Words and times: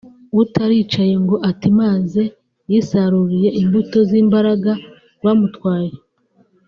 utaricaye 0.41 1.13
ngo 1.23 1.35
atimaze 1.49 2.21
yisarurire 2.71 3.49
imbuto 3.61 3.97
z’imbaraga 4.09 4.71
rwamutwaye 5.17 5.93